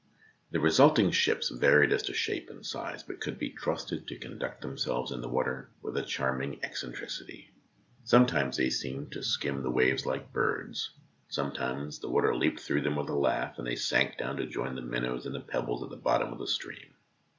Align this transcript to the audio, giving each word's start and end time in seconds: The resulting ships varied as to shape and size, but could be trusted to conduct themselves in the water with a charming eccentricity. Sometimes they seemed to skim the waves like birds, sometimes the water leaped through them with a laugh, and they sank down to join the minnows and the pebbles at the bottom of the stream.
The 0.49 0.59
resulting 0.59 1.11
ships 1.11 1.49
varied 1.49 1.91
as 1.93 2.01
to 2.01 2.13
shape 2.15 2.49
and 2.49 2.65
size, 2.65 3.03
but 3.03 3.19
could 3.21 3.37
be 3.37 3.51
trusted 3.51 4.07
to 4.07 4.17
conduct 4.17 4.63
themselves 4.63 5.11
in 5.11 5.21
the 5.21 5.29
water 5.29 5.69
with 5.83 5.95
a 5.95 6.01
charming 6.01 6.59
eccentricity. 6.65 7.53
Sometimes 8.03 8.57
they 8.57 8.71
seemed 8.71 9.11
to 9.11 9.21
skim 9.21 9.61
the 9.61 9.69
waves 9.69 10.07
like 10.07 10.33
birds, 10.33 10.95
sometimes 11.27 11.99
the 11.99 12.09
water 12.09 12.35
leaped 12.35 12.61
through 12.61 12.81
them 12.81 12.95
with 12.95 13.09
a 13.09 13.15
laugh, 13.15 13.59
and 13.59 13.67
they 13.67 13.75
sank 13.75 14.17
down 14.17 14.37
to 14.37 14.47
join 14.47 14.73
the 14.73 14.81
minnows 14.81 15.27
and 15.27 15.35
the 15.35 15.39
pebbles 15.39 15.83
at 15.83 15.91
the 15.91 15.97
bottom 15.97 16.33
of 16.33 16.39
the 16.39 16.47
stream. 16.47 16.95